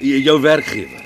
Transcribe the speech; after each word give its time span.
Jou 0.00 0.40
werkgewer 0.40 1.04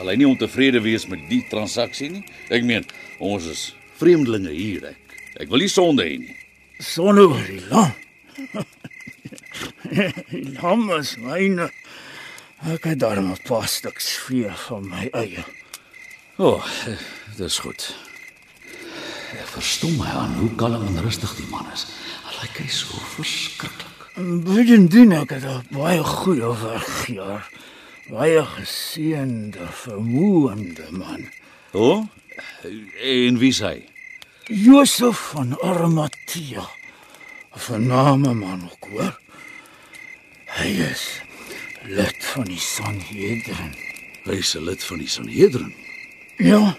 sal 0.00 0.08
hy 0.08 0.16
nie 0.16 0.28
ontevrede 0.28 0.80
wees 0.80 1.04
met 1.10 1.20
die 1.28 1.42
transaksie 1.50 2.08
nie. 2.08 2.22
Ek 2.48 2.64
meen, 2.64 2.86
ons 3.20 3.44
is 3.50 3.64
vreemdelinge 4.00 4.52
hier. 4.54 4.86
Ek, 4.94 5.16
ek 5.44 5.50
wil 5.52 5.60
nie 5.60 5.68
sonde 5.68 6.06
hê 6.06 6.16
nie. 6.22 6.36
Sonne 6.80 7.26
oor 7.28 7.44
die 7.44 7.60
lam. 7.68 7.92
die 10.32 10.44
lam 10.56 10.86
is 10.96 11.16
myne. 11.20 11.68
Ek 12.70 12.88
het 12.88 13.00
daar 13.00 13.20
'n 13.20 13.36
paar 13.44 13.68
stuk 13.68 14.00
sfeer 14.00 14.56
van 14.68 14.88
my 14.88 15.08
eie. 15.12 15.44
O, 16.38 16.56
oh, 16.56 16.64
dis 17.36 17.58
goed. 17.58 17.92
Ek 19.36 19.48
verstom 19.52 19.96
my 20.00 20.08
aan 20.08 20.32
hoe 20.40 20.50
kalm 20.56 20.86
en 20.86 21.02
rustig 21.04 21.36
die 21.36 21.48
man 21.52 21.68
is. 21.72 21.86
Hy 22.24 22.32
lyk 22.40 22.56
hy 22.64 22.68
so 22.68 22.96
verskriklik. 23.16 24.08
Bydien 24.16 25.12
ek 25.12 25.36
het 25.36 25.68
baie 25.68 26.04
goeie 26.04 26.56
werkgewer. 26.62 27.44
Baie 28.10 28.40
geseënde, 28.42 29.68
vermoënde 29.70 30.86
man. 30.90 31.28
O? 31.70 31.90
Oh, 31.90 32.06
en 33.06 33.36
wie 33.38 33.52
sê? 33.54 33.84
Josef 34.50 35.20
van 35.30 35.54
Arimatea. 35.62 36.64
'n 37.54 37.60
Vername 37.66 38.32
man 38.34 38.64
ook 38.66 38.88
hoor. 38.90 39.14
Hy 40.58 40.70
is 40.90 41.04
lid 41.86 42.18
van 42.32 42.48
die 42.50 42.58
Sanhedrin. 42.58 43.76
Hy's 44.26 44.56
'n 44.56 44.64
lid 44.66 44.82
van 44.84 44.98
die 44.98 45.08
Sanhedrin. 45.08 45.74
Ja. 46.36 46.74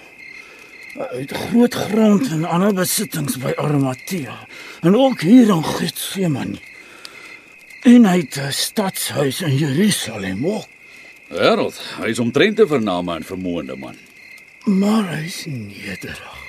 Hy 1.00 1.22
het 1.24 1.32
groot 1.32 1.74
grond 1.74 2.28
en 2.28 2.44
ander 2.44 2.74
besittings 2.74 3.38
by 3.38 3.54
Arimatea 3.56 4.36
en 4.82 4.96
ook 4.96 5.22
hier 5.22 5.48
in 5.48 5.64
Getsemane. 5.64 6.60
En 7.88 8.06
hy 8.06 8.18
het 8.20 8.36
'n 8.36 8.52
stadshuis 8.52 9.42
in 9.42 9.56
Jerusalem 9.56 10.48
ook. 10.48 10.71
Wêreld, 11.32 11.78
hy's 12.04 12.20
omtrent 12.20 12.60
'n 12.60 12.68
vername 12.68 13.16
en 13.16 13.24
vermoënde 13.24 13.76
man. 13.76 13.98
Maar 14.66 15.08
hy's 15.16 15.46
nederig. 15.46 16.40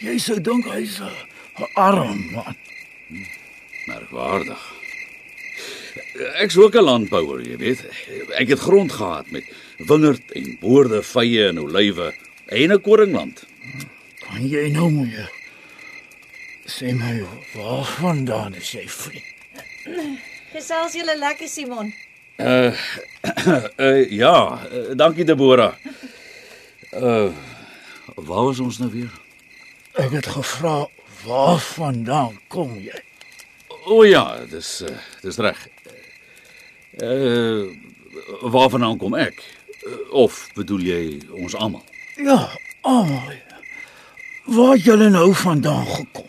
Jy 0.00 0.18
sou 0.18 0.40
dink 0.40 0.64
hy's 0.64 1.00
'n 1.00 1.66
arm 1.74 2.30
man. 2.32 2.56
Merkwaardig. 3.86 4.62
Ek's 6.40 6.56
ook 6.56 6.74
'n 6.74 6.84
landbouer, 6.84 7.40
jy 7.44 7.56
weet. 7.56 7.84
Ek 8.40 8.48
het 8.48 8.58
grond 8.58 8.92
gehad 8.92 9.30
met 9.30 9.44
wingerd 9.76 10.32
en 10.32 10.56
boorde, 10.60 11.02
vye 11.02 11.48
en 11.48 11.58
olywe 11.58 12.14
en 12.46 12.72
'n 12.72 12.80
koringland. 12.80 13.44
Kan 14.20 14.48
jy 14.48 14.70
nou 14.70 14.90
moeë? 14.90 15.28
Sê 16.64 16.94
my 16.94 17.24
waarvandaan 17.54 18.54
is 18.54 18.70
jy 18.72 18.88
vriend? 18.88 19.24
Gesels 20.52 20.92
julle 20.92 21.18
lekker 21.18 21.48
Simon. 21.48 21.92
Uh, 22.36 22.72
uh 23.76 24.10
ja, 24.22 24.60
uh, 24.72 24.96
dankie 24.96 25.24
Deborah. 25.24 25.74
Uh 26.92 27.30
waar 28.14 28.44
was 28.44 28.58
ons 28.58 28.78
nou 28.78 28.90
weer? 28.90 29.10
Ek 29.92 30.10
het 30.10 30.26
gevra 30.26 30.88
waarvandaan 31.24 32.40
kom 32.48 32.74
jy? 32.80 33.02
O 33.84 34.02
ja, 34.04 34.44
dis 34.50 34.80
uh, 34.88 34.96
dis 35.22 35.36
reg. 35.36 35.60
Uh 37.02 37.68
waarvandaan 38.40 38.98
kom 38.98 39.14
ek? 39.14 39.42
Uh, 39.82 39.96
of 40.24 40.48
bedoel 40.56 40.84
jy 40.88 41.02
ons 41.44 41.54
almal? 41.54 41.84
Ja, 42.16 42.48
almal. 42.80 43.32
Waar 44.44 44.74
het 44.74 44.84
julle 44.84 45.08
nou 45.10 45.30
vandaan 45.34 45.86
gekom? 45.86 46.28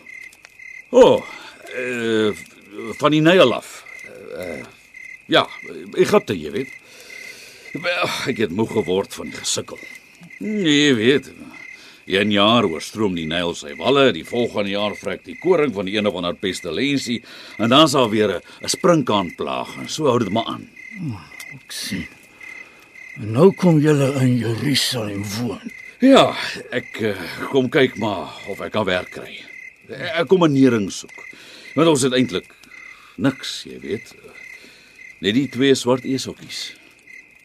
O, 0.94 1.00
oh, 1.00 1.24
uh 1.74 2.30
van 3.00 3.10
die 3.10 3.20
Nyl 3.20 3.52
af. 3.54 3.82
Uh 4.36 4.62
ja, 5.26 5.46
Egipte, 5.96 6.36
jy 6.38 6.50
weet. 6.50 6.72
Ek 8.28 8.38
het 8.38 8.52
moeg 8.54 8.72
geword 8.72 9.14
van 9.14 9.32
gesukkel. 9.34 9.78
Nee, 10.38 10.88
jy 10.88 10.94
weet. 10.94 11.30
Een 12.06 12.34
jaar 12.34 12.66
oorstroom 12.68 13.14
die 13.16 13.26
Nyl 13.26 13.54
sy 13.56 13.72
walle, 13.78 14.10
die 14.12 14.26
volgende 14.28 14.74
jaar 14.74 14.92
vrek 14.98 15.22
die 15.24 15.38
koring 15.40 15.72
van 15.72 15.88
die 15.88 15.96
een 15.96 16.06
of 16.06 16.18
ander 16.20 16.36
pestilensie 16.36 17.22
en 17.56 17.72
dan 17.72 17.88
sal 17.88 18.10
weer 18.12 18.36
'n 18.36 18.42
'n 18.62 18.68
sprinkaanplaag 18.68 19.76
en 19.78 19.88
so 19.88 20.04
hou 20.06 20.18
dit 20.18 20.28
maar 20.28 20.44
aan. 20.44 20.68
Ek 21.54 21.72
sien. 21.72 22.06
En 23.16 23.32
nou 23.32 23.52
kom 23.54 23.78
julle 23.78 24.12
in 24.20 24.36
Jerusalem 24.38 25.24
woon. 25.38 25.72
Ja, 26.00 26.36
ek 26.70 27.00
uh, 27.00 27.14
kom 27.50 27.68
kyk 27.68 27.96
maar 27.96 28.34
of 28.50 28.60
ek 28.60 28.72
kan 28.72 28.84
werk 28.84 29.10
kry. 29.10 29.40
Ek 29.88 30.28
kom 30.28 30.44
'n 30.44 30.52
nering 30.52 30.90
soek. 30.92 31.24
Want 31.74 31.88
ons 31.88 32.02
het 32.02 32.12
eintlik 32.12 32.50
niks, 33.16 33.64
jy 33.64 33.78
weet. 33.80 34.14
Net 35.24 35.38
die 35.38 35.48
twee 35.48 35.72
swart 35.72 36.04
esokkies. 36.04 36.74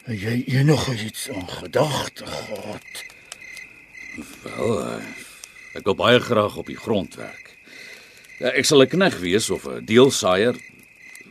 Het 0.03 0.19
jy 0.19 0.33
enige 0.57 0.97
iets 0.99 1.29
aan 1.31 1.47
gedagte 1.47 2.25
gehad? 2.27 3.03
Wel, 4.43 4.73
uh, 4.81 4.97
ek 5.79 5.87
wil 5.87 5.95
baie 5.95 6.19
graag 6.19 6.57
op 6.59 6.67
die 6.67 6.75
grond 6.75 7.15
werk. 7.15 7.53
Ja, 8.41 8.51
ek 8.51 8.67
sal 8.67 8.83
'n 8.83 8.91
knegg 8.91 9.15
wees 9.23 9.47
of 9.49 9.63
'n 9.63 9.85
deelsaaier, 9.85 10.59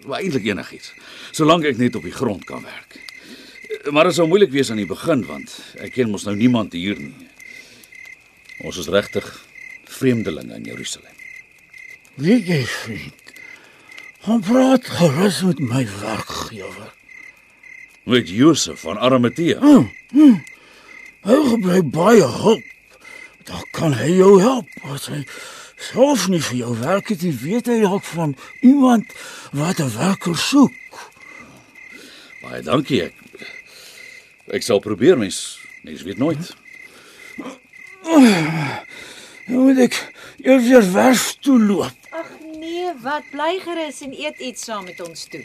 maar 0.07 0.25
eintlik 0.25 0.49
enigiets, 0.49 0.95
solank 1.33 1.65
ek 1.65 1.77
net 1.77 2.01
op 2.01 2.09
die 2.09 2.17
grond 2.17 2.45
kan 2.45 2.65
werk. 2.65 2.97
Maar 3.93 4.05
dit 4.05 4.15
sou 4.15 4.27
moeilik 4.27 4.51
wees 4.51 4.71
aan 4.71 4.81
die 4.81 4.89
begin 4.89 5.27
want 5.27 5.53
ek 5.77 5.93
ken 5.93 6.11
mos 6.11 6.25
nou 6.25 6.37
niemand 6.37 6.73
hier 6.73 6.97
nie. 6.97 7.29
Ons 8.65 8.79
is 8.79 8.89
regtig 8.89 9.45
vreemdelinge 9.85 10.55
in 10.55 10.65
Jerusalem. 10.65 11.17
Weet 12.15 12.47
jy, 12.47 12.65
vriend? 12.65 13.28
Gaan 14.29 14.41
praat 14.41 14.85
gerus 14.87 15.43
met 15.43 15.59
my 15.59 15.87
werkgewer. 16.01 16.93
Met 18.03 18.29
Josef 18.29 18.81
van 18.81 18.99
Arimatea. 18.99 19.89
Hy 21.25 21.37
gebruik 21.49 21.89
baie 21.91 22.27
hulp. 22.29 22.65
Dan 23.49 23.63
kan 23.71 23.95
hy 23.97 24.11
jou 24.19 24.35
help 24.43 24.69
as 24.93 25.07
hy 25.09 25.23
self 25.81 26.27
nie 26.29 26.43
vir 26.45 26.59
jou 26.59 26.75
werk 26.83 27.09
het, 27.09 27.25
weet 27.41 27.71
hy 27.73 27.79
dalk 27.87 28.05
van 28.05 28.35
iemand 28.61 29.17
wat 29.57 29.81
'n 29.81 29.89
werker 29.97 30.37
soek. 30.37 30.77
Baie 32.45 32.61
dankie 32.63 33.03
ek. 33.09 33.15
Ek 34.53 34.63
sal 34.63 34.85
probeer 34.85 35.17
mens. 35.19 35.57
Mens 35.83 36.03
weet 36.03 36.19
nooit. 36.19 36.53
Nou 38.05 39.65
moet 39.65 39.79
ek 39.89 39.97
eers 40.45 40.69
weer 40.69 40.93
werf 40.93 41.37
toe 41.41 41.57
loop. 41.63 41.97
Ag 42.13 42.38
nee, 42.93 43.03
wat 43.03 43.31
bly 43.31 43.59
gerus 43.61 44.01
en 44.01 44.13
eet 44.13 44.39
iets 44.39 44.65
saam 44.65 44.85
met 44.85 45.01
ons 45.01 45.25
toe. 45.25 45.45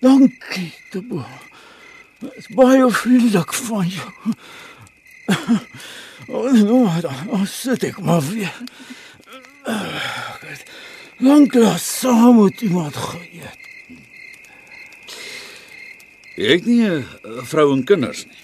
Dankie, 0.00 0.72
Tebo. 0.90 1.24
Dit 2.18 2.36
is 2.36 2.48
baie 2.48 2.90
vriendelik 2.90 3.52
van 3.52 3.88
jou. 3.88 4.10
Oh, 6.26 6.52
nou, 6.52 7.00
dan, 7.00 7.14
dan 7.30 7.46
sit 7.46 7.84
ek 7.84 7.98
maar 8.00 8.22
weer. 8.24 8.54
Het 10.44 10.62
Lanklaas 11.20 11.84
saam 11.98 12.42
met 12.42 12.60
iemand 12.60 12.96
geëet. 12.96 13.60
Jy 16.34 16.48
het 16.56 16.64
nie 16.66 16.88
'n 16.88 17.04
vrou 17.44 17.72
en 17.76 17.84
kinders 17.84 18.24
nie. 18.24 18.42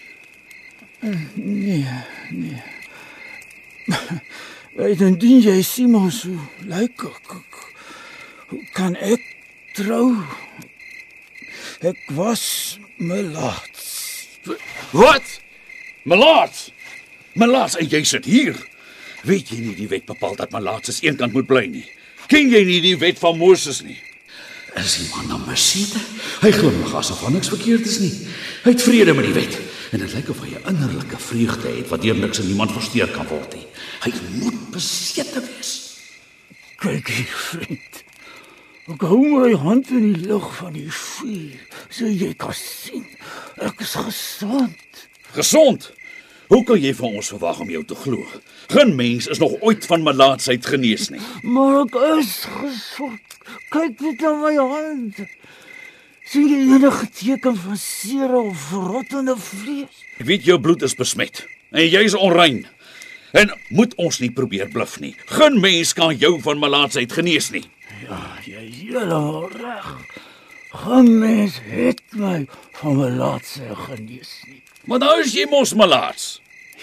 Nee, 1.35 1.87
nee. 2.31 2.63
Weet 4.77 4.99
dan 4.99 5.17
dien 5.19 5.41
jy 5.43 5.63
Simon 5.67 6.11
so 6.15 6.31
lyk 6.71 7.03
ek. 7.03 7.33
Kan 8.77 8.95
ek 9.03 9.23
trou? 9.75 10.15
Ek 11.83 11.99
was 12.15 12.79
melaat. 13.01 13.81
Wat? 14.95 15.41
Malaat. 16.07 16.69
Malaat 17.35 17.81
en 17.83 17.91
jy 17.91 18.03
sit 18.07 18.29
hier. 18.31 18.55
Weet 19.27 19.51
jy 19.51 19.59
nie 19.65 19.75
die 19.77 19.89
wet 19.91 20.07
bepaal 20.09 20.39
dat 20.39 20.55
malaat 20.55 20.87
se 20.87 20.95
eenkant 21.05 21.35
moet 21.35 21.49
bly 21.51 21.67
nie? 21.71 21.85
Ken 22.31 22.49
jy 22.51 22.63
nie 22.65 22.81
die 22.85 22.97
wet 23.01 23.19
van 23.21 23.39
Moses 23.39 23.83
nie? 23.83 23.99
Is 24.79 25.01
man 25.11 25.27
dan 25.27 25.43
besiete? 25.49 25.99
Hy 26.45 26.55
glimlag 26.55 26.95
asof 27.03 27.25
daar 27.25 27.35
niks 27.35 27.51
verkeerd 27.51 27.91
is 27.91 27.99
nie. 28.01 28.13
Hy 28.63 28.77
het 28.77 28.87
vrede 28.87 29.19
met 29.19 29.27
die 29.27 29.35
wet 29.35 29.59
en 29.91 29.99
dit 29.99 30.13
lyk 30.15 30.29
of 30.31 30.41
hy 30.41 30.55
'n 30.55 30.69
innerlike 30.71 31.19
vreugde 31.19 31.69
het 31.69 31.89
wat 31.89 32.03
deur 32.03 32.17
niks 32.17 32.39
en 32.39 32.47
niemand 32.47 32.73
versteur 32.73 33.09
kan 33.09 33.27
word 33.27 33.55
nie. 33.55 33.67
Hy 34.05 34.13
moet 34.39 34.71
besete 34.71 35.41
wees. 35.41 35.73
Kyk 36.77 37.09
hier, 37.09 37.35
vriend. 37.51 38.05
Ek 38.89 39.03
hou 39.07 39.21
my 39.23 39.55
hand 39.55 39.91
in 39.91 40.13
die 40.13 40.27
lig 40.27 40.47
van 40.57 40.73
die 40.73 40.91
vuur, 40.91 41.59
so 41.91 42.07
jy 42.07 42.35
kan 42.35 42.55
sien. 42.55 43.07
Ek 43.61 43.81
is 43.81 43.95
gesond. 43.95 45.09
Gesond. 45.33 45.93
Hoe 46.51 46.65
kan 46.65 46.81
jy 46.83 46.95
van 46.95 47.21
ons 47.21 47.29
verwag 47.31 47.61
om 47.61 47.71
jou 47.71 47.85
te 47.85 47.95
glo? 47.95 48.25
Geen 48.73 48.97
mens 48.99 49.29
is 49.31 49.39
nog 49.39 49.53
ooit 49.61 49.87
van 49.87 50.03
melaatsheid 50.03 50.67
genees 50.67 51.09
nie. 51.11 51.21
Maar 51.43 51.85
ek 51.85 51.99
is 52.19 52.33
gesond. 52.51 53.37
Kyk 53.71 54.01
net 54.01 54.21
na 54.25 54.33
my 54.41 54.55
hand. 54.57 55.21
Sien 56.31 56.47
jy 56.47 56.59
enige 56.77 57.09
teken 57.11 57.57
van 57.59 57.79
seer 57.81 58.31
of 58.39 58.69
rottende 58.71 59.35
vlees? 59.35 60.03
Ek 60.23 60.29
weet 60.29 60.45
jou 60.47 60.61
bloed 60.63 60.85
is 60.87 60.93
besmet 60.95 61.41
en 61.75 61.83
jy's 61.83 62.15
onrein. 62.15 62.61
En 63.35 63.51
moet 63.75 63.95
ons 63.99 64.19
nie 64.23 64.31
probeer 64.35 64.69
bluf 64.71 65.01
nie. 65.03 65.11
Geen 65.27 65.59
mens 65.63 65.91
kan 65.99 66.15
jou 66.15 66.37
van 66.45 66.61
melaatsheid 66.63 67.11
genees 67.19 67.51
nie. 67.55 67.65
Ja, 68.05 68.21
jy 68.47 68.63
is 68.63 68.77
heeltemal 68.79 69.49
reg. 69.57 69.89
Geen 70.85 71.11
mens 71.19 71.57
het 71.67 72.03
my 72.15 72.45
van 72.79 73.01
my 73.01 73.09
laatste 73.11 73.75
genees 73.89 74.31
nie. 74.47 74.61
Maar 74.87 75.03
nou 75.03 75.17
is 75.25 75.35
jy 75.35 75.49
mos 75.51 75.75
melaats. 75.75 76.29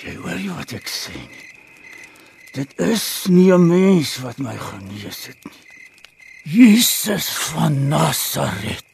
Jy 0.02 0.18
hoor 0.26 0.36
nie 0.42 0.52
wat 0.58 0.76
ek 0.76 0.92
sê 0.92 1.16
nie. 1.16 1.48
Dit 2.58 2.76
is 2.84 3.06
nie 3.32 3.48
'n 3.54 3.68
mens 3.68 4.18
wat 4.26 4.44
my 4.44 4.58
genees 4.58 5.24
het 5.32 5.40
nie. 5.48 5.64
Jesus 6.44 7.30
van 7.52 7.88
Nasaret 7.88 8.87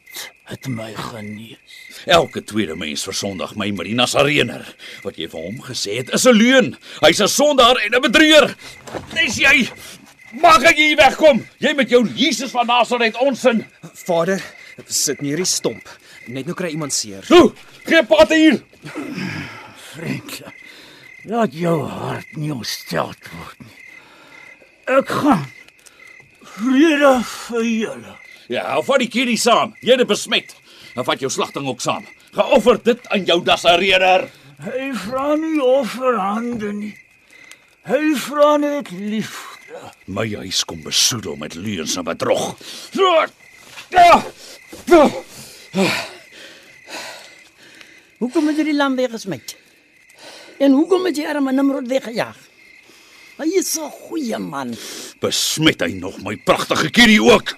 het 0.44 0.68
my 0.68 0.92
genees. 0.94 1.78
Elke 2.04 2.44
tweede 2.44 2.76
mens 2.76 3.04
versondig 3.06 3.54
my 3.56 3.70
met 3.72 3.88
die 3.88 3.96
Nasareëner. 3.96 4.66
Wat 5.02 5.16
jy 5.16 5.28
vir 5.32 5.46
hom 5.46 5.60
gesê 5.64 5.98
het 6.02 6.12
is 6.12 6.26
'n 6.26 6.36
leuen. 6.36 6.76
Hy's 7.00 7.20
'n 7.20 7.28
sondaar 7.28 7.76
en 7.76 7.94
'n 7.94 8.02
bedrieger. 8.02 8.56
Dis 9.14 9.36
jy. 9.36 9.68
Mag 10.32 10.62
ek 10.62 10.76
hier 10.76 10.96
wegkom? 10.96 11.46
Jy 11.58 11.72
met 11.74 11.90
jou 11.90 12.06
Jesus 12.14 12.50
van 12.50 12.66
Nasaret 12.66 13.16
onsin. 13.16 13.64
Vader, 13.92 14.42
sit 14.86 15.20
neer 15.20 15.36
die 15.36 15.44
stomp. 15.44 15.88
Net 16.26 16.46
nou 16.46 16.54
kry 16.54 16.68
iemand 16.68 16.92
seer. 16.92 17.22
Toe, 17.22 17.52
gee 17.84 18.04
pad 18.04 18.28
hier. 18.28 18.62
Vriendlik. 19.92 20.52
Laat 21.24 21.54
jou 21.56 21.88
hart 21.88 22.36
nie 22.36 22.52
ontstel 22.52 23.14
word 23.32 23.60
nie. 23.64 23.78
Ek 24.92 25.08
gaan 25.08 25.46
vrede 26.56 27.12
vir 27.24 27.64
julle. 27.64 28.16
Ja, 28.52 28.76
vat 28.84 29.00
die 29.00 29.08
kindie 29.08 29.38
saam. 29.40 29.74
Jy 29.80 29.96
het 29.98 30.08
besmet. 30.08 30.54
Dan 30.94 31.06
vat 31.06 31.22
jou 31.22 31.30
slagting 31.32 31.66
ook 31.68 31.80
saam. 31.80 32.04
Geoffer 32.34 32.78
dit 32.84 33.08
aan 33.14 33.24
jou 33.24 33.40
Nasareëner. 33.44 34.28
Hy 34.64 34.90
vra 35.06 35.34
nie 35.40 35.58
offerhande 35.62 36.72
nie. 36.72 36.92
Hy 37.88 38.14
vra 38.16 38.56
net 38.60 38.90
liefde. 38.94 39.80
My 40.06 40.26
huis 40.36 40.62
kom 40.64 40.82
besoedel 40.84 41.36
met 41.40 41.56
leuns 41.58 41.96
en 41.98 42.06
bedrog. 42.06 42.54
Ja. 42.94 43.26
Ja. 43.90 44.22
Hoekom 48.22 48.48
het 48.48 48.60
jy 48.60 48.68
die 48.70 48.76
lam 48.76 48.96
weggesmet? 48.96 49.56
En 50.62 50.76
hoekom 50.78 51.04
het 51.08 51.18
jy 51.18 51.26
arme 51.28 51.52
Nimrod 51.52 51.88
weggejaag? 51.90 52.38
Hy 53.34 53.50
is 53.58 53.66
so 53.66 53.86
'n 53.86 53.90
goeie 54.06 54.38
man. 54.38 54.76
Besmet 55.18 55.80
hy 55.82 55.92
nog 55.98 56.22
my 56.22 56.36
pragtige 56.36 56.90
kindie 56.90 57.22
ook. 57.22 57.56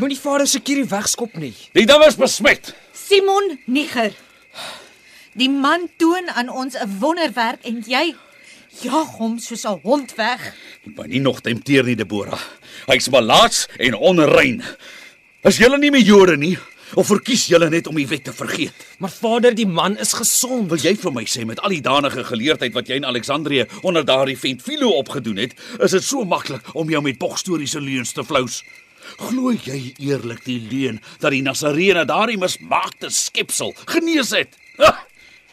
Moenie 0.00 0.16
vader 0.16 0.46
se 0.46 0.60
kierie 0.60 0.88
wegskop 0.88 1.36
nie. 1.36 1.52
Die 1.72 1.84
ding 1.84 2.04
is 2.04 2.16
besmet. 2.16 2.72
Simon 2.92 3.58
Niger. 3.66 4.14
Die 5.36 5.50
man 5.50 5.90
toon 5.98 6.30
aan 6.32 6.48
ons 6.48 6.74
'n 6.74 6.88
wonderwerk 7.00 7.64
en 7.64 7.84
jy 7.86 8.14
jaag 8.80 9.20
hom 9.20 9.38
soos 9.38 9.64
'n 9.64 9.80
hond 9.82 10.14
weg. 10.16 10.54
Moet 10.84 10.96
my 10.96 11.06
nie 11.06 11.20
nog 11.20 11.40
tempteer 11.40 11.84
nie, 11.84 11.96
Deborah. 11.96 12.40
Hy's 12.86 13.08
malaats 13.08 13.68
en 13.76 13.94
onrein. 13.94 14.64
Is 15.42 15.58
julle 15.58 15.78
nie 15.78 15.90
meer 15.90 16.02
Jode 16.02 16.36
nie? 16.36 16.58
Of 16.96 17.10
verkies 17.10 17.42
julle 17.50 17.66
net 17.68 17.90
om 17.90 17.98
die 17.98 18.06
wet 18.08 18.22
te 18.24 18.32
vergeet? 18.32 18.72
Maar 19.04 19.12
vader, 19.12 19.52
die 19.54 19.66
man 19.68 19.98
is 20.00 20.14
gesond. 20.16 20.70
Wil 20.72 20.80
jy 20.80 20.94
vir 20.96 21.12
my 21.12 21.26
sê 21.28 21.42
met 21.44 21.60
al 21.60 21.74
die 21.74 21.82
danige 21.84 22.24
geleerdheid 22.24 22.72
wat 22.72 22.88
jy 22.88 22.96
in 23.02 23.04
Alexandrië 23.04 23.66
onder 23.82 24.06
daardie 24.08 24.38
vent 24.40 24.64
Philo 24.64 24.94
opgedoen 24.96 25.42
het, 25.42 25.52
is 25.76 25.92
dit 25.92 26.06
so 26.06 26.24
maklik 26.24 26.72
om 26.72 26.88
jou 26.88 27.02
met 27.04 27.20
bogstoriese 27.20 27.84
leuns 27.84 28.16
te 28.16 28.24
flous? 28.24 28.62
Glo 29.20 29.52
jy 29.52 29.92
eerlik 30.00 30.40
die 30.48 30.56
leuen 30.70 31.02
dat 31.20 31.36
die 31.36 31.42
Nasareëne 31.44 32.06
daardie 32.08 32.40
mismaakte 32.40 33.12
skepsel 33.12 33.76
genees 33.92 34.32
het? 34.32 34.56
Ah, 34.80 35.04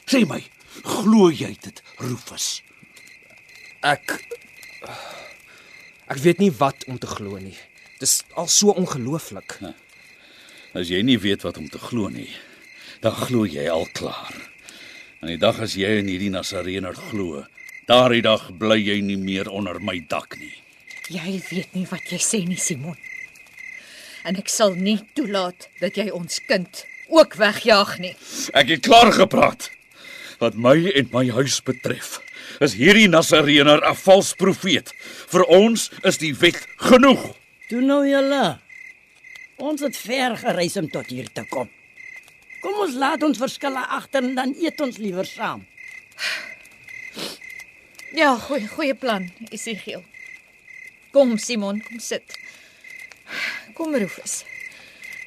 sê 0.08 0.24
my, 0.30 0.40
glo 0.80 1.28
jy 1.28 1.52
dit, 1.60 1.84
Rufus? 2.00 2.62
Ek 3.84 4.16
ek 6.08 6.20
weet 6.24 6.40
nie 6.40 6.54
wat 6.56 6.88
om 6.88 6.96
te 6.96 7.10
glo 7.20 7.36
nie. 7.36 7.58
Dis 8.00 8.22
al 8.40 8.48
so 8.48 8.72
ongelooflik. 8.72 9.60
As 10.74 10.90
jy 10.90 11.04
nie 11.06 11.20
weet 11.22 11.44
wat 11.46 11.60
om 11.62 11.68
te 11.70 11.78
glo 11.78 12.10
nie, 12.10 12.32
dan 13.06 13.14
glo 13.14 13.46
jy 13.46 13.68
al 13.70 13.86
klaar. 13.94 14.34
En 15.22 15.30
die 15.30 15.38
dag 15.38 15.60
as 15.62 15.76
jy 15.78 16.00
in 16.02 16.10
hierdie 16.10 16.32
Nasareëner 16.34 16.98
glo, 17.12 17.44
daardie 17.86 18.24
dag 18.26 18.48
bly 18.58 18.80
jy 18.82 18.96
nie 19.06 19.20
meer 19.22 19.52
onder 19.54 19.78
my 19.78 20.00
dak 20.10 20.34
nie. 20.42 20.56
Jy 21.14 21.38
weet 21.52 21.78
nie 21.78 21.86
wat 21.92 22.10
jy 22.10 22.18
sê 22.18 22.42
nie, 22.48 22.58
Simon. 22.58 22.98
En 24.26 24.40
ek 24.40 24.50
sal 24.50 24.74
nie 24.74 24.98
toelaat 25.14 25.68
dat 25.78 26.00
jy 26.00 26.08
ons 26.10 26.42
kind 26.50 26.84
ook 27.14 27.38
wegjaag 27.38 27.94
nie. 28.02 28.16
Ek 28.58 28.74
het 28.74 28.82
klaar 28.88 29.14
gepraat. 29.14 29.70
Wat 30.42 30.58
my 30.58 30.74
en 30.90 31.12
my 31.14 31.28
huis 31.38 31.60
betref, 31.62 32.18
is 32.66 32.74
hierdie 32.82 33.08
Nasareëner 33.12 33.86
'n 33.86 33.96
vals 33.96 34.34
profeet. 34.34 34.90
Vir 35.30 35.44
ons 35.46 35.92
is 36.02 36.18
die 36.18 36.34
wet 36.34 36.66
genoeg. 36.82 37.36
Toe 37.70 37.82
nou 37.82 38.02
julle. 38.10 38.63
Ons 39.64 39.84
het 39.86 39.96
ver 39.96 40.36
gereis 40.42 40.76
om 40.80 40.90
tot 40.92 41.08
hier 41.08 41.30
te 41.32 41.46
kom. 41.48 41.70
Kom 42.64 42.80
ons 42.84 42.96
laat 43.00 43.24
ons 43.24 43.40
verskille 43.40 43.84
agter 43.98 44.24
en 44.24 44.34
dan 44.36 44.56
eet 44.60 44.82
ons 44.84 44.98
liewer 45.00 45.28
saam. 45.28 45.64
Ja, 48.14 48.34
goeie 48.38 48.68
goeie 48.68 48.96
plan, 48.96 49.30
Isigiel. 49.56 50.04
Kom 51.16 51.38
Simon, 51.40 51.80
kom 51.86 52.02
sit. 52.04 52.36
Kom 53.78 53.96
Rufus. 53.96 54.42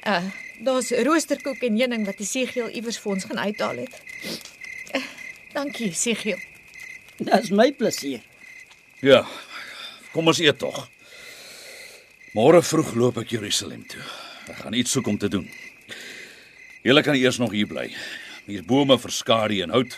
Uh, 0.05 0.29
daar's 0.63 0.93
roosterkoek 1.07 1.65
en 1.67 1.81
heuning 1.81 2.05
wat 2.07 2.21
Isigiel 2.23 2.69
iewers 2.69 3.01
vir 3.01 3.13
ons 3.15 3.27
gaan 3.31 3.41
uithaal 3.41 3.81
het. 3.83 3.97
Uh, 4.93 5.03
dankie, 5.57 5.89
Isigiel. 5.95 6.39
Dis 7.17 7.49
my 7.49 7.71
plesier. 7.73 8.21
Ja. 9.01 9.25
Kom 10.13 10.29
ons 10.29 10.39
eet 10.45 10.61
tog. 10.61 10.85
Môre 12.37 12.61
vroeg 12.61 12.93
loop 12.95 13.21
ek 13.25 13.33
Jerusalem 13.33 13.83
toe. 13.89 14.05
Ek 14.47 14.61
gaan 14.63 14.73
iets 14.73 14.91
soek 14.95 15.07
om 15.07 15.17
te 15.17 15.27
doen. 15.27 15.49
Julle 16.81 17.01
kan 17.03 17.15
eers 17.15 17.37
nog 17.37 17.51
hier 17.51 17.67
bly. 17.67 17.89
Hier 18.47 18.63
bome 18.63 18.95
vir 18.99 19.11
skadu 19.11 19.59
en 19.63 19.73
hout 19.75 19.97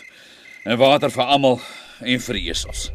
en 0.66 0.78
water 0.78 1.12
vir 1.14 1.24
almal 1.24 1.60
en 2.00 2.24
vir 2.26 2.38
die 2.40 2.48
esels. 2.50 2.90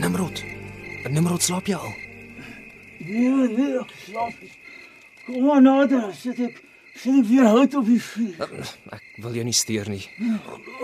Nimrod. 0.00 0.44
Nimrod 1.12 1.44
slaap 1.44 1.68
jy 1.68 1.76
al? 1.76 1.94
Nee, 3.04 3.48
nee, 3.52 3.88
slaap. 4.08 4.40
nie. 4.40 4.63
Kom 5.26 5.46
maar 5.46 5.62
nader, 5.64 6.10
sit 6.16 6.38
ek 6.44 6.60
sien 7.00 7.22
ek 7.22 7.28
weer 7.30 7.48
hout 7.48 7.74
op 7.80 7.86
die 7.88 8.00
vuur. 8.02 8.44
Ek 8.92 9.04
wil 9.24 9.38
jou 9.38 9.44
nie 9.46 9.56
steur 9.56 9.88
nie. 9.88 10.02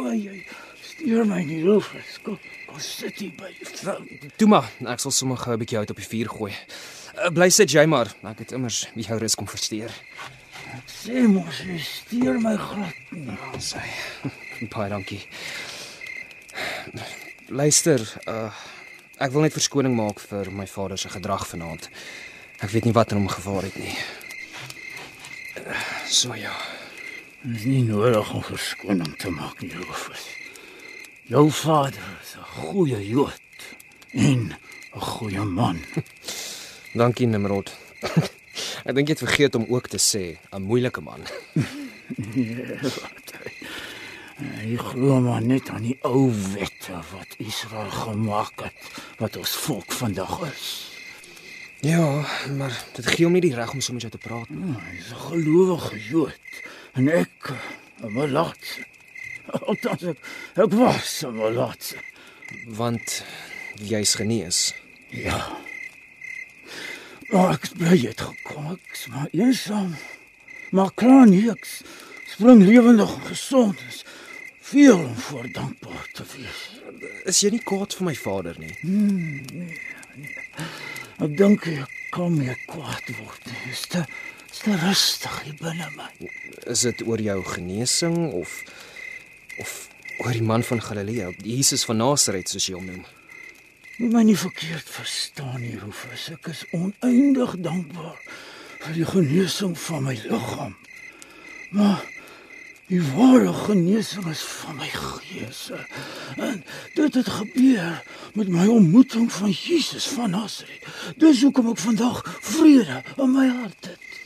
O, 0.00 0.08
jy 0.10 0.40
stuur 0.82 1.28
my 1.28 1.42
nie 1.44 1.60
Rufus. 1.64 2.16
Kom, 2.24 2.38
kom 2.66 2.80
sit 2.80 3.20
hier 3.20 3.34
by 3.38 3.50
vrou. 3.74 3.98
Toe 4.40 4.48
maar, 4.48 4.70
ek 4.94 5.02
sal 5.04 5.14
sommer 5.14 5.40
gou 5.40 5.52
'n 5.54 5.60
bietjie 5.60 5.78
hout 5.78 5.92
op 5.92 6.00
die 6.00 6.08
vuur 6.08 6.28
gooi. 6.28 6.52
Uh, 7.18 7.28
Bly 7.30 7.50
sit 7.50 7.70
jy 7.70 7.84
maar. 7.86 8.08
Ek 8.24 8.38
het 8.38 8.52
immers 8.52 8.86
jou 8.94 9.18
rus 9.18 9.34
kom 9.34 9.46
versteur. 9.46 9.92
Sê 10.86 11.26
mos 11.28 11.60
jy 11.66 11.78
stuur 11.78 12.40
my 12.40 12.56
glad 12.56 12.94
nie. 13.10 13.38
Sy. 13.58 13.82
Baie 14.72 14.88
dankie. 14.88 15.22
Luister, 17.48 18.00
uh 18.26 18.52
ek 19.20 19.32
wil 19.32 19.42
net 19.42 19.52
verskoning 19.52 19.92
maak 19.92 20.18
vir 20.30 20.48
my 20.50 20.64
vader 20.66 20.96
se 20.96 21.08
gedrag 21.12 21.44
vanaand. 21.46 21.90
Ek 22.64 22.70
weet 22.72 22.86
nie 22.88 22.96
wat 22.96 23.12
in 23.12 23.18
hom 23.18 23.28
gevaar 23.28 23.68
het 23.68 23.76
nie. 23.76 23.92
So 26.10 26.34
ja. 26.34 26.50
Dit 27.42 27.56
is 27.56 27.64
nie 27.70 27.82
nodig 27.86 28.32
om 28.34 28.42
verskoning 28.42 29.12
te 29.22 29.30
maak 29.30 29.60
nie, 29.62 29.70
Rufus. 29.70 30.24
Jou 31.30 31.46
vader 31.54 32.18
is 32.22 32.34
'n 32.34 32.42
goeie 32.42 32.98
Jood 33.08 33.58
en 34.10 34.50
'n 34.94 35.00
goeie 35.00 35.44
man. 35.44 35.78
Dankie 36.98 37.26
Nimrod. 37.26 37.70
ek 38.86 38.94
dink 38.94 39.06
jy 39.06 39.14
het 39.14 39.22
vergeet 39.22 39.54
om 39.54 39.66
ook 39.70 39.86
te 39.86 40.02
sê 40.02 40.38
'n 40.50 40.62
moeilike 40.62 41.00
man. 41.00 41.22
Hy 44.40 44.76
glo 44.76 45.20
maar 45.20 45.42
net 45.42 45.68
aan 45.68 45.82
die 45.82 45.98
ou 46.02 46.32
wette 46.58 46.98
wat 47.14 47.38
Israel 47.38 47.90
gemaak 47.90 48.66
het 48.66 48.74
wat 49.18 49.36
ons 49.36 49.50
volk 49.50 49.92
vandag 49.92 50.40
is. 50.50 50.89
Ja, 51.80 52.26
maar 52.56 52.84
dit 52.94 53.06
gee 53.06 53.24
hom 53.24 53.32
nie 53.32 53.40
die 53.40 53.54
reg 53.56 53.72
om 53.72 53.80
so 53.80 53.92
met 53.96 54.02
jou 54.04 54.12
te 54.12 54.20
praat 54.20 54.48
nie. 54.52 54.74
Hy's 54.90 55.10
'n 55.12 55.22
gelowige 55.30 55.96
Jood 56.10 56.62
en 56.94 57.08
ek 57.08 57.52
'n 58.02 58.12
malaatse. 58.12 58.84
Althans 59.66 60.02
ek, 60.02 60.18
ek 60.56 60.72
was 60.72 61.22
'n 61.24 61.34
malaatse. 61.34 61.96
Want 62.68 63.24
jy's 63.80 64.14
genees. 64.14 64.74
Ja. 65.10 65.56
Maar 67.30 67.52
ek 67.54 67.70
bly 67.78 67.96
jy 67.96 68.08
het 68.08 68.20
gekom. 68.20 68.72
Ek 68.76 68.92
is 68.92 69.06
maar 69.06 69.28
eensaam. 69.32 69.96
Maar 70.70 70.90
klaar 70.94 71.26
nie 71.26 71.48
ek 71.50 71.64
s- 71.64 71.82
spring 72.26 72.62
lewendig 72.62 73.14
en 73.14 73.22
gesond 73.26 73.78
is. 73.88 74.04
Veel 74.60 74.98
om 74.98 75.14
voor 75.16 75.48
dankbaar 75.52 76.06
te 76.12 76.24
wees. 76.36 76.60
Is 77.24 77.40
jy 77.40 77.50
nie 77.50 77.62
kwaad 77.64 77.94
vir 77.94 78.04
my 78.04 78.14
vader 78.14 78.54
nie? 78.58 78.76
Ek 81.20 81.32
dink 81.36 81.66
ek 81.68 81.96
kan 82.14 82.32
meer 82.32 82.56
kwaad 82.64 83.10
word. 83.18 83.40
nie. 83.44 83.58
Dis 83.68 83.82
te, 83.92 84.00
dis 84.48 84.62
te 84.64 84.76
rustig 84.80 85.34
hier 85.44 85.56
binne 85.60 85.88
my. 85.96 86.08
Is 86.72 86.86
dit 86.86 87.02
oor 87.04 87.20
jou 87.20 87.38
genesing 87.44 88.32
of 88.32 88.54
of 89.60 89.74
oor 90.24 90.32
die 90.32 90.44
man 90.44 90.64
van 90.64 90.80
Galilea, 90.80 91.30
Jesus 91.44 91.84
van 91.88 92.00
Nasaret 92.00 92.48
soos 92.48 92.66
jy 92.68 92.76
hom 92.76 92.86
noem? 92.88 93.04
Moet 94.00 94.14
my 94.14 94.22
nie 94.24 94.36
verkeerd 94.36 94.88
verstaan 94.88 95.60
nie, 95.60 95.76
Rufus. 95.80 96.30
Ek 96.32 96.48
is 96.54 96.64
oneindig 96.76 97.52
dankbaar 97.60 98.16
vir 98.86 98.96
die 98.96 99.04
genesing 99.08 99.76
van 99.76 100.06
my 100.08 100.16
liggaam. 100.22 100.72
Maar 101.76 102.00
die 102.90 103.02
ware 103.14 103.52
genesing 103.54 104.26
is 104.26 104.40
van 104.42 104.80
my 104.80 104.88
gees. 104.90 105.68
En 106.36 106.64
dit 106.94 107.14
het 107.14 107.28
gebeur 107.28 108.02
met 108.34 108.48
my 108.50 108.66
ontmoeting 108.66 109.28
van 109.32 109.50
Jesus 109.50 110.08
van 110.10 110.30
Nasaret. 110.34 110.86
Dis 111.16 111.42
hoekom 111.46 111.70
ek 111.70 111.78
vandag 111.78 112.22
vrede 112.42 113.02
in 113.16 113.30
my 113.36 113.46
hart 113.60 113.92
het. 113.92 114.18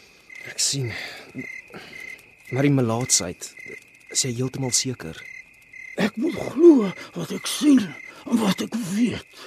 Ek 0.48 0.60
sien. 0.60 0.92
Maar 2.52 2.64
die 2.64 2.72
melaatsheid, 2.72 3.50
is 4.12 4.24
jy 4.24 4.32
heeltemal 4.38 4.72
seker? 4.72 5.18
Ek 6.00 6.16
moet 6.16 6.36
glo 6.38 6.88
wat 7.18 7.34
ek 7.36 7.48
sien 7.50 7.82
en 7.84 8.40
wat 8.40 8.64
ek 8.64 8.76
weet. 8.94 9.44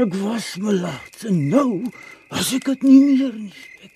Ek 0.00 0.16
was 0.22 0.54
melaat 0.62 1.26
en 1.28 1.44
nou 1.52 1.68
as 2.32 2.54
ek 2.56 2.70
dit 2.72 2.88
nie 2.88 3.00
meer 3.04 3.36
nie. 3.36 3.92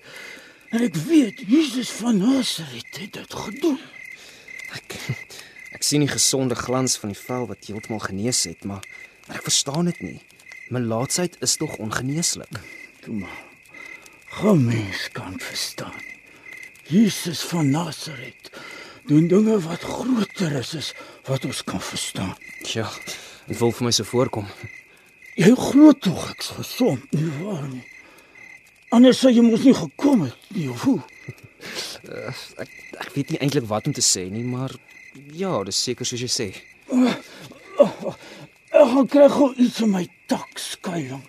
En 0.75 0.85
ek 0.85 0.97
weet 1.07 1.45
Jesus 1.49 1.89
van 1.97 2.19
Nasaret 2.21 3.01
het 3.01 3.17
dit 3.17 3.37
gedoen. 3.45 3.81
Ek 4.75 4.97
ek 5.75 5.83
sien 5.83 6.05
die 6.05 6.11
gesonde 6.11 6.55
glans 6.55 6.95
van 7.01 7.11
die 7.11 7.19
vel 7.19 7.49
wat 7.49 7.67
heeltemal 7.67 8.03
genees 8.05 8.45
het, 8.47 8.63
maar, 8.63 8.83
maar 9.27 9.41
ek 9.41 9.47
verstaan 9.49 9.91
dit 9.91 10.01
nie. 10.01 10.19
Melaatsheid 10.71 11.35
is 11.45 11.57
tog 11.61 11.77
ongeneeslik. 11.83 12.61
Toe 13.03 13.15
maar. 13.25 13.41
Geen 14.39 14.65
mens 14.65 15.09
kan 15.13 15.39
verstaan. 15.39 15.95
nie. 15.99 16.15
Jesus 16.87 17.41
van 17.41 17.69
Nasaret 17.69 18.51
doen 19.05 19.27
dinge 19.27 19.59
wat 19.59 19.81
groter 19.81 20.51
is 20.51 20.75
as 20.75 20.93
wat 21.25 21.45
ons 21.45 21.63
kan 21.63 21.81
verstaan. 21.81 22.35
Ja, 22.61 22.89
dit 23.47 23.57
wil 23.57 23.73
vir 23.73 23.87
my 23.87 23.91
so 23.93 24.05
voorkom. 24.05 24.45
Jy 25.35 25.49
glo 25.57 25.93
tog 25.97 26.29
ek's 26.29 26.51
gesond, 26.57 27.09
nie 27.17 27.31
waar 27.39 27.65
nie? 27.67 27.81
Anders 28.93 29.19
sou 29.19 29.33
jy 29.33 29.41
mos 29.41 29.65
nie 29.65 29.73
gekom 29.73 30.27
het 30.27 30.49
nie, 30.53 30.69
of 30.69 30.85
hoe? 30.85 30.99
Ek 32.09 32.69
ek 32.99 33.13
weet 33.15 33.31
nie 33.33 33.39
eintlik 33.41 33.67
wat 33.69 33.87
om 33.87 33.93
te 33.93 34.03
sê 34.05 34.27
nie, 34.31 34.43
maar 34.43 34.73
ja, 35.33 35.63
dis 35.63 35.83
seker 35.87 36.05
soos 36.07 36.21
jy 36.21 36.31
sê. 36.31 36.47
Ek 38.75 38.89
gaan 38.91 39.07
kry 39.11 39.27
gou 39.31 39.53
iets 39.55 39.81
in 39.83 39.91
my 39.93 40.03
tak 40.31 40.59
skuiling. 40.59 41.23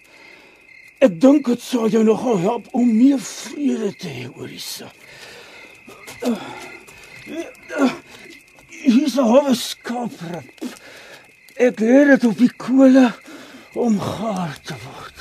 Ek 1.04 1.20
dink 1.20 1.46
dit 1.46 1.62
sal 1.62 1.90
jou 1.92 2.02
nogal 2.04 2.40
help 2.42 2.68
om 2.76 2.88
meer 2.88 3.20
vrede 3.22 3.92
te 4.00 4.10
hê 4.10 4.26
oor 4.32 4.48
die 4.50 4.62
saak. 4.62 4.96
Hier's 8.86 9.16
'n 9.18 9.28
hoë 9.30 9.54
skaaprip. 9.54 10.66
Ek 11.56 11.80
lê 11.80 12.04
dit 12.10 12.24
op 12.24 12.38
die 12.38 12.52
kolle 12.56 13.12
om 13.74 14.00
gaar 14.00 14.56
te 14.64 14.74
word. 14.84 15.18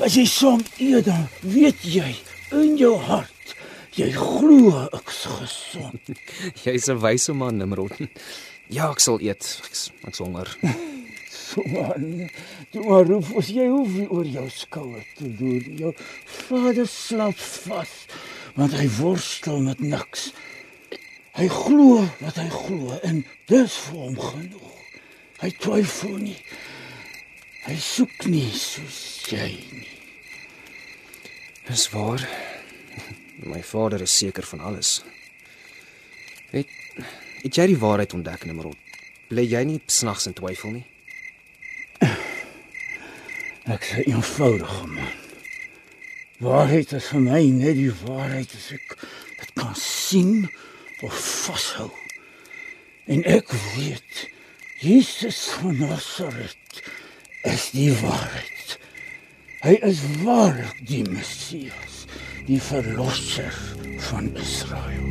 As 0.00 0.14
jy 0.14 0.26
som 0.26 0.60
eet 0.78 1.04
dan 1.06 1.28
weet 1.40 1.82
jy 1.82 2.14
in 2.62 2.76
jou 2.78 2.94
hart 2.98 3.54
jy 3.94 4.10
glo 4.14 4.88
ek's 4.94 5.20
gesond. 5.30 6.10
Jy's 6.64 6.88
'n 6.90 6.98
wyse 7.02 7.32
man, 7.32 7.58
Nimrod. 7.58 7.94
Ja, 8.72 8.90
ek 8.90 9.00
sal 9.00 9.20
eet. 9.22 9.46
Ek's 9.68 9.90
ek's 10.06 10.22
honger. 10.22 10.50
Man, 11.54 12.30
toe 12.72 12.82
maar 12.82 13.04
roep 13.06 13.28
as 13.38 13.52
jy 13.54 13.68
hoef 13.70 13.92
nie 13.94 14.08
oor 14.10 14.26
jou 14.26 14.46
skouer 14.50 15.04
te 15.14 15.28
doen. 15.38 15.76
Jou 15.78 15.92
vader 16.48 16.88
slaap 16.90 17.38
vas 17.38 17.92
want 18.58 18.74
hy 18.74 18.88
worstel 18.98 19.62
met 19.62 19.78
niks. 19.78 20.32
Hy 21.38 21.46
glo 21.50 22.02
wat 22.22 22.38
hy 22.42 22.48
glo 22.50 22.98
en 23.06 23.22
dis 23.50 23.78
vir 23.86 24.00
hom 24.00 24.18
genoeg. 24.18 24.74
Hy 25.42 25.50
twyfel 25.62 26.18
nie. 26.22 26.38
Hy 27.68 27.78
soek 27.78 28.26
nie 28.26 28.50
soos 28.50 29.02
jy 29.30 29.50
nie. 29.70 29.93
Dis 31.64 31.90
waar. 31.90 32.28
My 33.36 33.62
vader 33.62 34.00
is 34.00 34.16
seker 34.16 34.42
van 34.42 34.60
alles. 34.60 35.02
Het 36.50 36.68
het 37.42 37.56
jy 37.56 37.66
die 37.72 37.78
waarheid 37.80 38.12
ontdek, 38.16 38.44
Nimrod? 38.48 38.76
Bly 39.28 39.44
jy 39.48 39.62
nie 39.68 39.80
snags 39.86 40.26
in 40.28 40.36
twyfel 40.36 40.76
nie? 40.76 40.84
Ek's 43.74 43.90
'n 43.96 44.04
eenvoudige 44.12 44.86
man. 44.86 45.12
Waarheid 46.38 46.92
is 46.92 47.08
vir 47.12 47.20
my 47.20 47.42
net 47.48 47.76
die 47.80 47.92
waarheid 48.04 48.54
as 48.56 48.70
ek 48.72 48.96
dit 49.40 49.52
kan 49.54 49.74
sien 49.74 50.50
of 51.00 51.16
vashou. 51.46 51.90
En 53.06 53.24
ek 53.24 53.48
weet 53.76 54.28
Jesus 54.80 55.48
van 55.56 55.78
Nasaret 55.78 56.82
is 57.42 57.70
die 57.70 57.92
waarheid. 57.92 58.63
Hy 59.64 59.78
is 59.80 60.02
waarlik 60.20 60.82
die 60.84 61.00
Messias, 61.08 62.02
die 62.44 62.58
verlosser 62.60 63.54
van 64.10 64.26
Israel. 64.36 65.06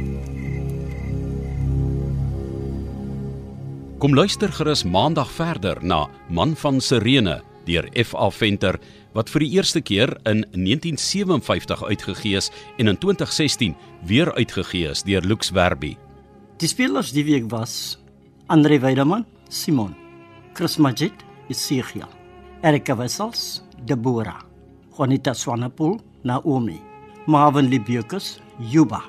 Kom 3.98 4.14
luister 4.14 4.54
gerus 4.54 4.84
maandag 4.86 5.32
verder 5.34 5.82
na 5.82 6.04
Man 6.30 6.54
van 6.62 6.78
Sirene 6.86 7.40
deur 7.66 7.90
F.A. 7.98 8.30
Venter 8.30 8.78
wat 9.18 9.34
vir 9.34 9.48
die 9.48 9.50
eerste 9.58 9.82
keer 9.82 10.14
in 10.30 10.46
1957 10.54 11.82
uitgegee 11.90 12.38
is 12.38 12.52
en 12.78 12.94
in 12.94 13.02
2016 13.02 13.74
weer 14.06 14.30
uitgegee 14.38 14.94
is 14.94 15.02
deur 15.02 15.26
Lux 15.26 15.50
Werby. 15.50 15.96
Die 16.62 16.70
spelers 16.70 17.10
die 17.18 17.26
week 17.26 17.50
was 17.50 17.98
Andre 18.54 18.78
Weideman, 18.86 19.26
Simon, 19.50 19.98
Chris 20.54 20.78
Magid, 20.78 21.26
Ezekiel, 21.50 22.12
Erika 22.62 22.94
Wessels, 23.02 23.64
Deborah, 23.86 24.42
Juanita 24.98 25.34
Swanepoel, 25.34 26.00
Naomi, 26.24 26.80
Marvin 27.26 27.70
Libukus, 27.70 28.40
Juba, 28.60 29.02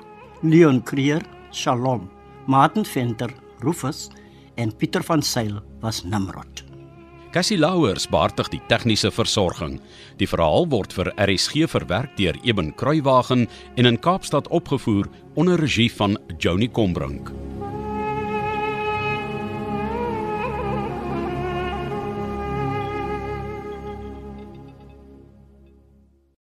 Leon 0.43 0.81
Creer, 0.83 1.21
Shalom, 1.51 2.09
Martin 2.47 2.85
Venter, 2.85 3.33
Rufus 3.59 4.09
en 4.55 4.75
Pieter 4.75 5.03
van 5.03 5.21
Sail 5.21 5.61
was 5.81 6.03
Nimrod. 6.03 6.63
Cassie 7.35 7.57
Louwers 7.59 8.05
beheerdig 8.07 8.47
die 8.53 8.61
tegniese 8.69 9.09
versorging. 9.11 9.73
Die 10.21 10.27
verhaal 10.29 10.69
word 10.71 10.95
vir 10.95 11.09
RSG 11.19 11.67
verwerk 11.67 12.13
deur 12.15 12.39
Eben 12.47 12.71
Kruiwagen 12.79 13.49
en 13.75 13.91
in 13.91 13.99
Kaapstad 13.99 14.47
opgevoer 14.55 15.11
onder 15.35 15.59
regie 15.59 15.91
van 15.91 16.15
Joni 16.39 16.71
Combrink. 16.71 17.33